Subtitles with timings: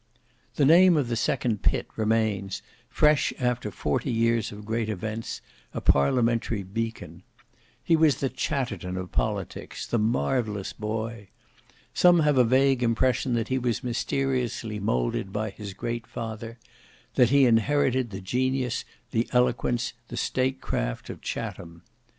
[0.55, 5.41] The name of the second Pitt remains, fresh after forty years of great events,
[5.75, 7.21] a parliamentary beacon.
[7.83, 11.27] He was the Chatterton of politics; the "marvellous boy."
[11.93, 16.57] Some have a vague impression that he was mysteriously moulded by his great father:
[17.13, 21.83] that he inherited the genius, the eloquence, the state craft of Chatham.